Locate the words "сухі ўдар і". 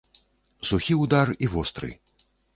0.69-1.51